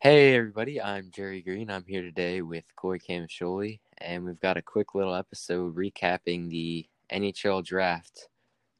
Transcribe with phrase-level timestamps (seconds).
[0.00, 1.68] Hey everybody, I'm Jerry Green.
[1.68, 6.86] I'm here today with Corey Camasholi, and we've got a quick little episode recapping the
[7.12, 8.28] NHL Draft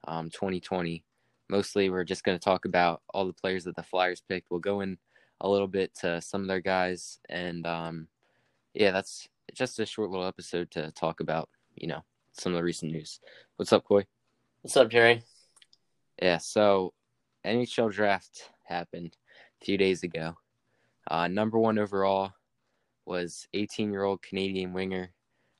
[0.06, 1.02] um, 2020.
[1.48, 4.48] Mostly, we're just going to talk about all the players that the Flyers picked.
[4.48, 4.96] We'll go in
[5.40, 8.06] a little bit to some of their guys, and um,
[8.72, 12.62] yeah, that's just a short little episode to talk about, you know, some of the
[12.62, 13.18] recent news.
[13.56, 14.06] What's up, Coy?
[14.62, 15.24] What's up, Jerry?
[16.22, 16.94] Yeah, so
[17.44, 19.16] NHL Draft happened
[19.60, 20.36] a few days ago
[21.08, 22.32] uh, number one overall
[23.06, 25.10] was 18 year old Canadian winger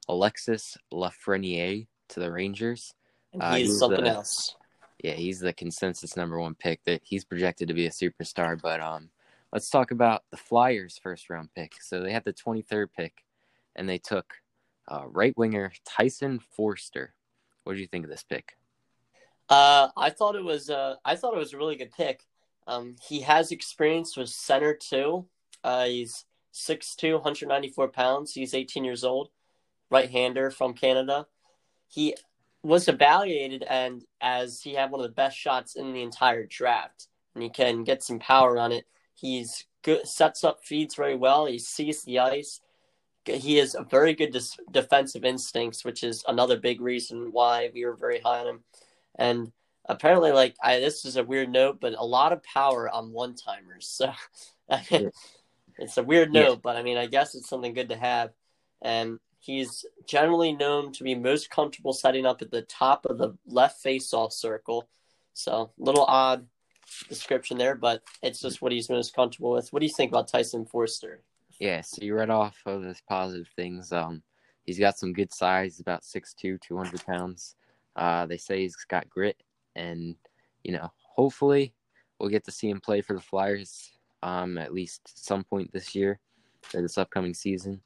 [0.09, 2.95] Alexis Lafreniere to the Rangers.
[3.38, 4.57] Uh, he's, he's something the, else.
[5.02, 8.61] Yeah, he's the consensus number one pick that he's projected to be a superstar.
[8.61, 9.11] But um,
[9.52, 11.74] let's talk about the Flyers' first round pick.
[11.80, 13.24] So they had the 23rd pick,
[13.77, 14.35] and they took
[14.88, 17.15] uh, right winger Tyson Foerster.
[17.65, 18.57] What do you think of this pick?
[19.49, 22.27] Uh, I thought it was uh, I thought it was a really good pick.
[22.66, 25.27] Um, he has experience with center too,
[25.65, 28.33] uh, he's 6'2", 194 pounds.
[28.33, 29.30] He's 18 years old,
[29.91, 31.27] right-hander from Canada.
[31.88, 32.15] He
[32.63, 37.09] was evaluated and as he had one of the best shots in the entire draft,
[37.35, 38.85] and he can get some power on it.
[39.15, 41.47] He's good, sets up feeds very well.
[41.47, 42.60] He sees the ice.
[43.25, 47.85] He has a very good dis- defensive instincts, which is another big reason why we
[47.85, 48.65] were very high on him.
[49.16, 49.52] And
[49.88, 53.35] apparently, like I, this is a weird note, but a lot of power on one
[53.35, 53.87] timers.
[53.87, 54.13] So
[55.79, 56.60] It's a weird note, yeah.
[56.62, 58.30] but I mean, I guess it's something good to have.
[58.82, 63.37] And he's generally known to be most comfortable setting up at the top of the
[63.46, 64.88] left face-off circle.
[65.34, 66.47] So, little odd
[67.09, 69.72] description there, but it's just what he's most comfortable with.
[69.72, 71.22] What do you think about Tyson Foerster?
[71.60, 73.92] Yeah, so you read off of those positive things.
[73.92, 74.22] Um,
[74.65, 77.54] he's got some good size, about 6'2", 200 pounds.
[77.97, 79.42] Uh, they say he's got grit,
[79.75, 80.16] and
[80.62, 81.72] you know, hopefully,
[82.19, 85.94] we'll get to see him play for the Flyers um, at least some point this
[85.94, 86.19] year
[86.75, 87.81] or this upcoming season.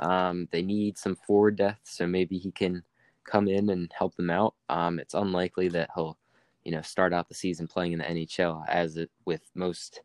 [0.00, 2.82] Um, they need some forward depth, so maybe he can
[3.24, 4.54] come in and help them out.
[4.68, 6.18] Um, it's unlikely that he'll,
[6.64, 10.02] you know, start out the season playing in the NHL as it with most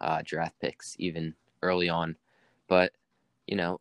[0.00, 2.16] uh, draft picks, even early on.
[2.68, 2.92] But
[3.46, 3.80] you know,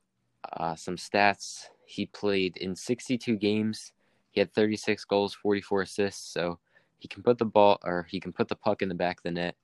[0.54, 3.92] uh, some stats: he played in 62 games.
[4.32, 6.32] He had 36 goals, 44 assists.
[6.32, 6.60] So
[7.00, 9.24] he can put the ball or he can put the puck in the back of
[9.24, 9.56] the net.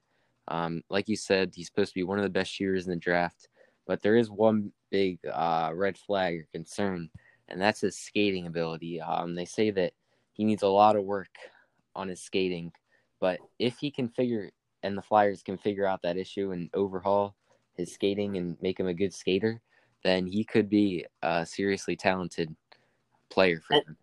[0.47, 2.97] Um, like you said, he's supposed to be one of the best shooters in the
[2.97, 3.47] draft,
[3.87, 7.09] but there is one big uh, red flag or concern,
[7.47, 9.01] and that's his skating ability.
[9.01, 9.93] Um, they say that
[10.33, 11.35] he needs a lot of work
[11.95, 12.71] on his skating,
[13.19, 14.51] but if he can figure
[14.83, 17.35] and the Flyers can figure out that issue and overhaul
[17.75, 19.59] his skating and make him a good skater,
[20.03, 22.55] then he could be a seriously talented
[23.31, 23.97] player for them.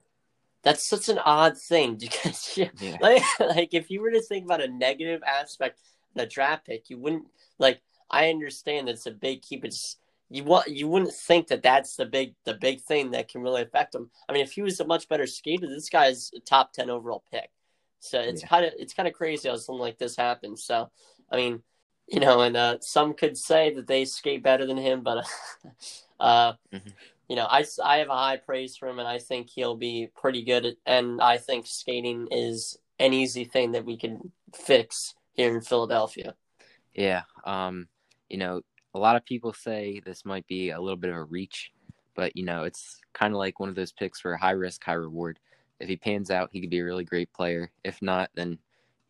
[0.65, 2.97] That's such an odd thing because, yeah.
[3.01, 5.79] like, like if you were to think about a negative aspect
[6.15, 6.91] the draft pick.
[6.91, 7.27] You wouldn't
[7.59, 7.81] like.
[8.11, 9.65] I understand that it's a big keep.
[9.65, 9.97] It's
[10.33, 13.63] you want you wouldn't think that that's the big the big thing that can really
[13.63, 14.11] affect him.
[14.29, 17.23] I mean, if he was a much better skater, this guy's a top ten overall
[17.31, 17.51] pick.
[18.01, 18.49] So it's yeah.
[18.49, 20.65] kind of it's kind of crazy how something like this happens.
[20.65, 20.91] So
[21.31, 21.63] I mean,
[22.09, 25.27] you know, and uh, some could say that they skate better than him, but
[26.21, 26.89] uh, mm-hmm.
[27.29, 30.09] you know, I I have a high praise for him, and I think he'll be
[30.17, 30.65] pretty good.
[30.67, 35.61] At, and I think skating is an easy thing that we can fix here in
[35.61, 36.35] Philadelphia.
[36.95, 37.23] Yeah.
[37.45, 37.89] Um,
[38.29, 38.63] you know,
[38.95, 41.73] a lot of people say this might be a little bit of a reach,
[42.15, 44.93] but you know, it's kind of like one of those picks for high risk, high
[44.93, 45.39] reward.
[45.81, 47.71] If he pans out, he could be a really great player.
[47.85, 48.59] If not, then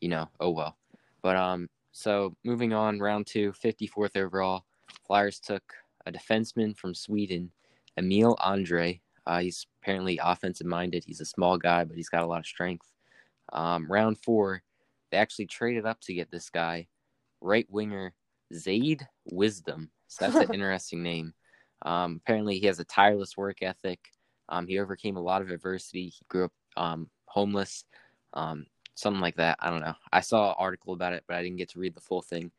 [0.00, 0.76] you know, oh well.
[1.22, 4.64] But um, so moving on, round two, 54th overall,
[5.06, 5.62] Flyers took
[6.06, 7.50] a defenseman from Sweden,
[7.96, 9.00] Emil Andrae.
[9.26, 11.04] Uh, he's apparently offensive minded.
[11.06, 12.86] He's a small guy, but he's got a lot of strength.
[13.52, 14.62] Um, round four,
[15.12, 16.88] they actually traded up to get this guy,
[17.40, 18.14] right winger
[18.52, 19.90] Zayde Wisdom.
[20.08, 21.34] So that's an interesting name.
[21.82, 24.00] Um, apparently, he has a tireless work ethic.
[24.48, 26.08] Um, he overcame a lot of adversity.
[26.08, 27.84] He grew up um, homeless,
[28.34, 29.58] um, something like that.
[29.60, 29.94] I don't know.
[30.12, 32.50] I saw an article about it, but I didn't get to read the full thing.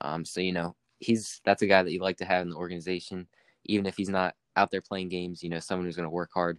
[0.00, 2.56] Um, so you know, he's that's a guy that you like to have in the
[2.56, 3.26] organization,
[3.64, 5.42] even if he's not out there playing games.
[5.42, 6.58] You know, someone who's going to work hard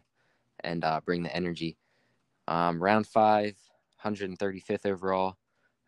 [0.63, 1.77] and uh, bring the energy.
[2.47, 3.55] Um, round five,
[4.03, 5.37] 135th overall.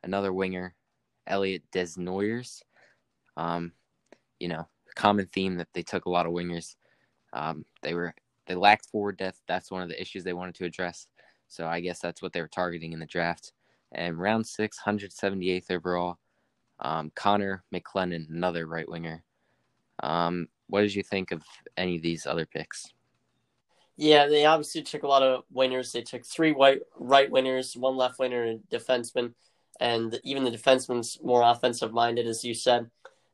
[0.03, 0.75] Another winger,
[1.25, 2.61] Elliot Desnoyers.
[3.35, 3.73] Um,
[4.39, 6.75] you know, common theme that they took a lot of wingers.
[7.33, 8.13] Um, they were
[8.47, 9.41] they lacked forward depth.
[9.47, 11.07] That's one of the issues they wanted to address.
[11.47, 13.53] So I guess that's what they were targeting in the draft.
[13.91, 16.17] And round six, 178th overall,
[16.79, 19.23] um, Connor McClennon, another right winger.
[20.03, 21.43] Um, what did you think of
[21.77, 22.91] any of these other picks?
[23.97, 25.91] Yeah, they obviously took a lot of winners.
[25.91, 29.33] They took three white right winners, one left winger, and a defenseman,
[29.79, 32.89] and even the defenseman's more offensive minded, as you said.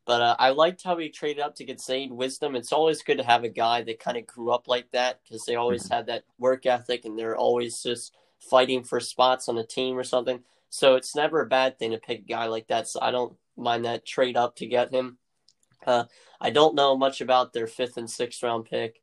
[0.06, 2.56] But uh, I liked how he traded up to get Zayde Wisdom.
[2.56, 5.46] It's always good to have a guy that kind of grew up like that because
[5.46, 5.94] they always mm-hmm.
[5.94, 10.04] have that work ethic and they're always just fighting for spots on a team or
[10.04, 10.42] something.
[10.70, 12.88] So it's never a bad thing to pick a guy like that.
[12.88, 15.18] So I don't mind that trade up to get him.
[15.86, 16.06] Uh,
[16.42, 19.02] I don't know much about their fifth and sixth round pick,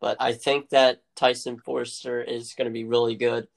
[0.00, 3.48] but I think that Tyson Foerster is going to be really good.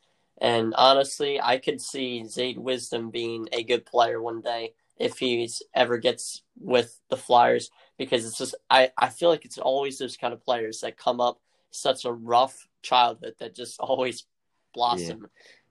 [0.42, 5.50] And honestly, I could see Zayde Wisdom being a good player one day if he
[5.74, 10.18] ever gets with the Flyers because it's just I, I feel like it's always those
[10.18, 11.40] kind of players that come up
[11.72, 14.26] such a rough childhood that just always
[14.74, 15.28] blossom.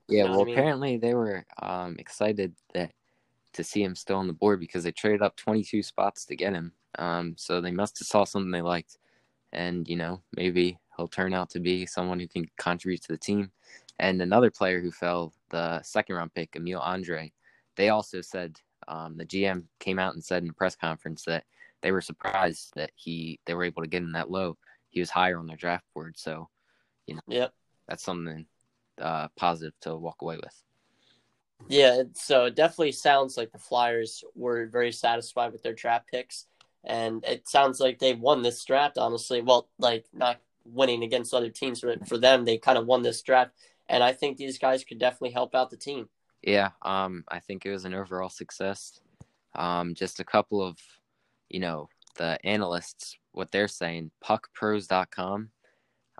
[0.08, 0.54] Yeah, yeah well I mean?
[0.54, 2.92] apparently they were um, excited that
[3.54, 6.52] to see him still on the board because they traded up 22 spots to get
[6.52, 6.72] him.
[6.98, 8.98] Um, so they must have saw something they liked,
[9.52, 13.18] and you know maybe he'll turn out to be someone who can contribute to the
[13.18, 13.50] team.
[14.00, 17.32] And another player who fell, the second round pick, Emil Andrae,
[17.76, 21.44] they also said um, the GM came out and said in a press conference that
[21.80, 24.56] they were surprised that he they were able to get him that low.
[24.90, 26.48] He was higher on their draft board, so
[27.06, 27.52] you know, yep,
[27.88, 28.46] that's something
[29.00, 30.62] uh, positive to walk away with.
[31.68, 36.46] Yeah, so it definitely sounds like the Flyers were very satisfied with their draft picks,
[36.88, 38.98] and it sounds like they won this draft.
[38.98, 43.02] Honestly, well, like not winning against other teams, but for them, they kind of won
[43.02, 43.52] this draft,
[43.88, 46.08] and I think these guys could definitely help out the team.
[46.42, 49.00] Yeah, um, I think it was an overall success.
[49.54, 50.78] Um, just a couple of,
[51.48, 55.50] you know, the analysts, what they're saying, puckpros.com,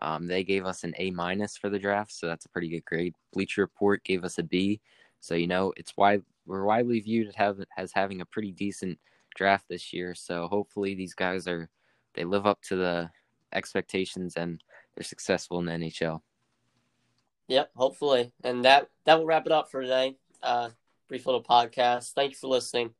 [0.02, 2.84] um, they gave us an A minus for the draft, so that's a pretty good
[2.84, 3.14] grade.
[3.32, 4.80] Bleacher Report gave us a B,
[5.20, 8.98] so you know it's why we're widely viewed have, as having a pretty decent
[9.38, 10.14] draft this year.
[10.14, 11.70] So hopefully these guys are
[12.14, 13.10] they live up to the
[13.52, 14.62] expectations and
[14.94, 16.20] they're successful in the NHL.
[17.46, 18.32] Yep, hopefully.
[18.44, 20.16] And that that will wrap it up for today.
[20.42, 20.70] Uh,
[21.08, 22.12] brief little podcast.
[22.12, 22.90] Thank you for listening.